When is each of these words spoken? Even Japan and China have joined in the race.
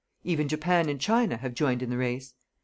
Even 0.23 0.47
Japan 0.47 0.89
and 0.89 0.99
China 0.99 1.37
have 1.37 1.53
joined 1.53 1.83
in 1.83 1.91
the 1.91 1.95
race. 1.99 2.33